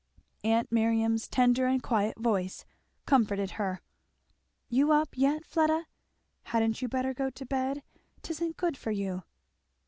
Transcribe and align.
Aunt 0.43 0.71
Miriam's 0.71 1.27
tender 1.27 1.67
and 1.67 1.83
quiet 1.83 2.17
voice 2.17 2.65
comforted 3.05 3.51
her. 3.51 3.81
"You 4.67 4.91
up 4.91 5.09
yet, 5.15 5.45
Fleda! 5.45 5.85
Hadn't 6.45 6.81
you 6.81 6.87
better 6.87 7.13
go 7.13 7.29
to 7.29 7.45
bed? 7.45 7.83
'Tisn't 8.23 8.57
good 8.57 8.77
for 8.77 8.89
you." 8.89 9.21